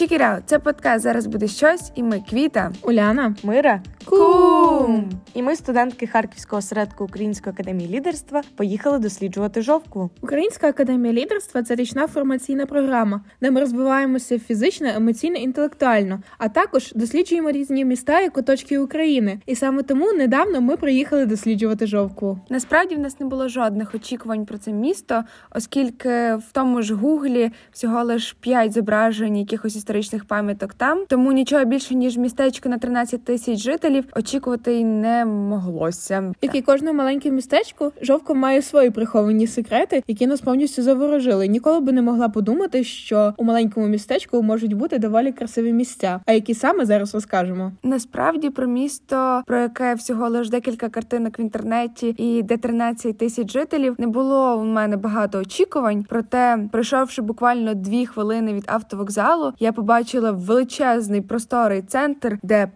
[0.00, 5.10] Чікіряу, це подкаст зараз буде щось, і ми Квіта, Уляна, Мира, Кум!
[5.34, 10.10] І ми, студентки Харківського осередку Української академії лідерства, поїхали досліджувати жовкву.
[10.20, 16.92] Українська академія лідерства це річна формаційна програма, де ми розвиваємося фізично, емоційно, інтелектуально, а також
[16.94, 19.40] досліджуємо різні міста і куточки України.
[19.46, 22.38] І саме тому недавно ми приїхали досліджувати жовкву.
[22.48, 27.50] Насправді в нас не було жодних очікувань про це місто, оскільки в тому ж гуглі
[27.72, 33.24] всього лиш 5 зображень якихось історичних пам'яток там, тому нічого більше ніж містечко на 13
[33.24, 36.32] тисяч жителів очікувати й не моглося.
[36.42, 41.48] Як і кожне маленьке містечко, жовка має свої приховані секрети, які нас повністю заворожили.
[41.48, 46.20] Ніколи би не могла подумати, що у маленькому містечку можуть бути доволі красиві місця.
[46.26, 47.72] А які саме зараз розкажемо?
[47.82, 53.52] Насправді про місто, про яке всього лиш декілька картинок в інтернеті, і де 13 тисяч
[53.52, 56.04] жителів, не було у мене багато очікувань.
[56.08, 62.68] Проте, пройшовши буквально дві хвилини від автовокзалу, я побачила величезний просторий центр, де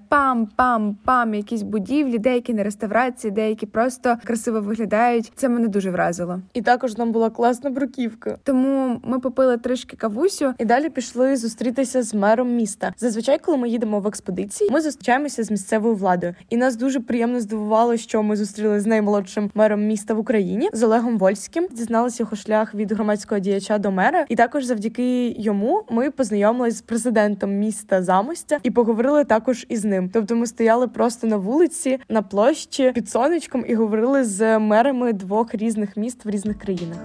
[1.15, 5.33] пам-пам-пам якісь будівлі, деякі на реставрації, деякі просто красиво виглядають.
[5.37, 6.41] Це мене дуже вразило.
[6.55, 8.39] І також там була класна бруківка.
[8.43, 10.55] Тому ми попили трішки кавусю.
[10.59, 12.95] І далі пішли зустрітися з мером міста.
[12.99, 16.35] Зазвичай, коли ми їдемо в експедиції, ми зустрічаємося з місцевою владою.
[16.51, 20.83] І нас дуже приємно здивувало, що ми зустріли з наймолодшим мером міста в Україні з
[20.83, 21.69] Олегом Вольським.
[21.73, 24.25] Дізналися його шлях від громадського діяча до мера.
[24.29, 30.11] І також завдяки йому ми познайомились з президентом міста Замостя і поговорили також із ним.
[30.13, 35.55] Тобто, ми стояли просто на вулиці, на площі під сонечком і говорили з мерами двох
[35.55, 36.99] різних міст в різних країнах.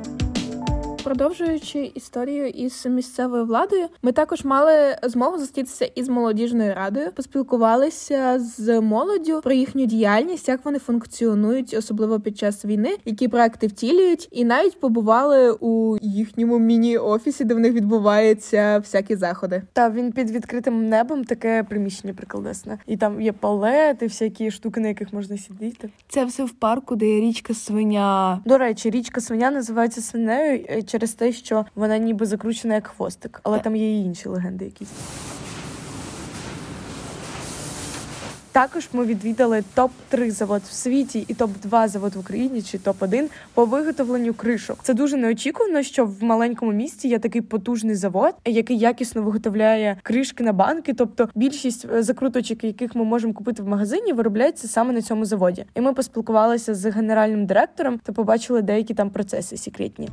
[1.04, 8.82] Продовжуючи історію із місцевою владою, ми також мали змогу зустрітися із молодіжною радою, поспілкувалися з
[8.82, 14.46] молоддю про їхню діяльність, як вони функціонують, особливо під час війни, які проекти втілюють, і
[14.46, 19.64] навіть побували у їхньому міні-офісі, де в них відбуваються всякі заходи.
[19.74, 24.88] Та він під відкритим небом таке приміщення прикладесне, і там є палети, всякі штуки, на
[24.88, 25.90] яких можна сидіти.
[26.08, 28.42] Це все в парку, де є річка свиня.
[28.46, 33.40] До речі, річка свиня називається свинею е, через те, що вона ніби закручена як хвостик,
[33.44, 34.90] але там є і інші легенди якісь.
[38.52, 42.78] Також ми відвідали топ 3 завод в світі і топ 2 завод в Україні чи
[42.78, 44.80] топ 1 по виготовленню кришок.
[44.84, 50.44] Це дуже неочікувано, що в маленькому місті є такий потужний завод, який якісно виготовляє кришки
[50.44, 50.94] на банки.
[50.94, 55.66] Тобто більшість е, закруточок, яких ми можемо купити в магазині, виробляється саме на цьому заводі.
[55.76, 60.10] І ми поспілкувалися з генеральним директором та побачили деякі там процеси секретні.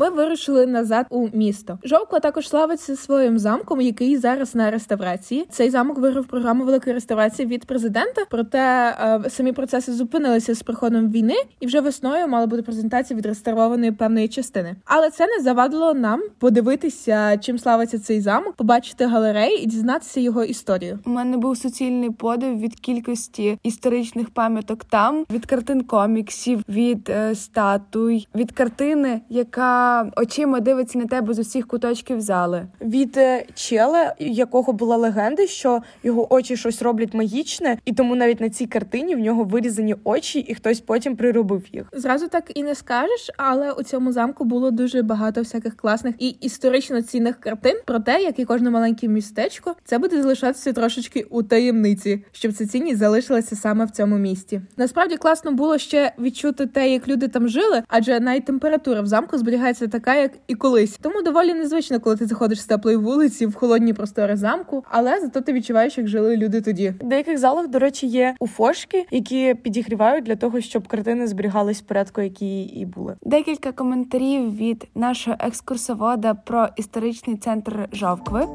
[0.00, 1.78] Ми вирушили назад у місто.
[1.84, 5.46] Жовква також славиться своїм замком, який зараз на реставрації.
[5.50, 8.22] Цей замок виграв програму великої реставрації від президента.
[8.30, 13.92] Проте е, самі процеси зупинилися з приходом війни, і вже весною мала бути презентація відреставрованої
[13.92, 14.76] певної частини.
[14.84, 20.44] Але це не завадило нам подивитися, чим славиться цей замок, побачити галереї і дізнатися його
[20.44, 20.98] історію.
[21.06, 27.34] У мене був суцільний подив від кількості історичних пам'яток там, від картин коміксів, від е,
[27.34, 32.66] статуй, від картини, яка очима дивиться на тебе з усіх куточків зали.
[32.80, 38.40] Від е, чела, якого була легенда, що його очі щось роблять магічне, і тому навіть
[38.40, 41.84] на цій картині в нього вирізані очі, і хтось потім приробив їх.
[41.92, 46.28] Зразу так і не скажеш, але у цьому замку було дуже багато всяких класних і
[46.28, 47.76] історично цінних картин.
[47.86, 52.98] Проте, як і кожне маленьке містечко, це буде залишатися трошечки у таємниці, щоб ця цінність
[52.98, 54.60] залишилася саме в цьому місті.
[54.76, 59.38] Насправді класно було ще відчути те, як люди там жили, адже навіть температура в замку
[59.38, 60.98] зберігається така, як і колись.
[61.02, 65.40] Тому доволі незвично, коли ти заходиш з теплої вулиці в холодні простори замку, але зато
[65.40, 66.94] ти відчуваєш, як жили люди тоді.
[67.00, 71.84] В деяких залах, до речі, є уфошки, які підігрівають для того, щоб картини зберігались в
[71.84, 73.16] порядку, які і були.
[73.22, 78.46] Декілька коментарів від нашого екскурсовода про історичний центр Жовкви.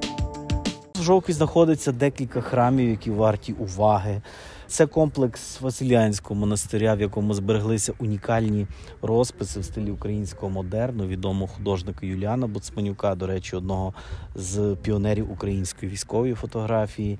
[0.96, 4.22] В Жовкві знаходиться декілька храмів, які варті уваги.
[4.67, 8.67] Це комплекс Василянського монастиря, в якому збереглися унікальні
[9.01, 13.94] розписи в стилі українського модерну, відомого художника Юліана Буцманюка, до речі, одного
[14.35, 17.19] з піонерів української військової фотографії.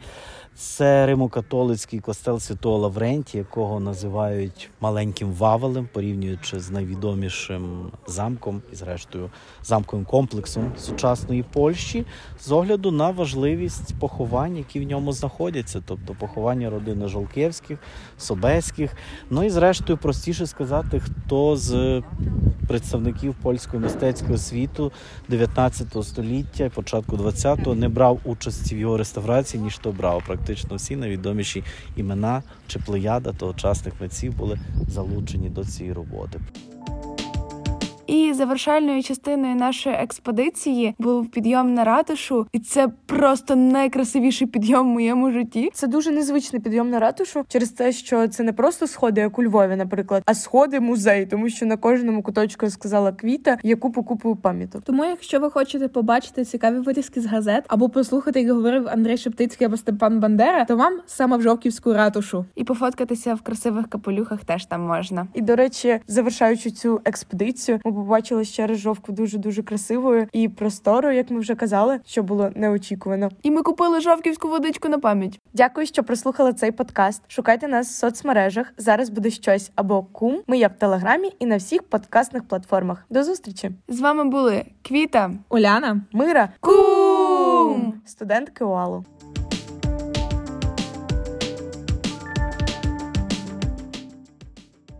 [0.56, 9.30] Це римокатолицький костел Святого Лаврентія, якого називають маленьким Вавелем, порівнюючи з найвідомішим замком і, зрештою,
[9.63, 12.06] замковим комплексом сучасної Польщі,
[12.39, 17.80] з огляду на важливість поховань, які в ньому знаходяться, тобто поховання родини Жолківських,
[18.18, 18.92] Собеських.
[19.30, 22.02] Ну і, зрештою, простіше сказати, хто з
[22.68, 24.92] представників польського мистецького світу
[25.30, 30.24] 19 століття початку 20-го не брав участі в його реставрації, ніж то брав.
[30.28, 31.64] Практично всі найвідоміші
[31.96, 36.40] імена чи плеяда тогочасних митців були залучені до цієї роботи.
[38.07, 44.94] І завершальною частиною нашої експедиції був підйом на ратушу, і це просто найкрасивіший підйом в
[44.94, 45.69] моєму житті.
[45.74, 49.44] Це дуже незвичний підйом на ратушу через те, що це не просто сходи, як у
[49.44, 54.04] Львові, наприклад, а сходи музей, тому що на кожному куточку я сказала квіта є купу
[54.04, 54.81] купу пам'яток.
[54.84, 59.68] Тому, якщо ви хочете побачити цікаві вирізки з газет або послухати, як говорив Андрій Шептицький
[59.68, 62.46] або Степан Бандера, то вам саме в Жовківську ратушу.
[62.56, 65.28] І пофоткатися в красивих капелюхах теж там можна.
[65.34, 70.50] І до речі, завершаючи цю експедицію, ми побачили ще раз жовтку дуже дуже красивою і
[70.50, 73.30] просторою, як ми вже казали, що було неочікувано.
[73.44, 75.39] І ми купили жовківську водичку на пам'ять.
[75.53, 77.21] Дякую, що прослухали цей подкаст.
[77.27, 78.74] Шукайте нас в соцмережах.
[78.77, 80.42] Зараз буде щось або кум.
[80.47, 83.06] Ми є в телеграмі і на всіх подкастних платформах.
[83.09, 85.31] До зустрічі, З вами були Квіта.
[85.50, 86.01] Уляна.
[86.12, 87.94] Мира, Кум!
[88.06, 89.06] студентки УАЛу.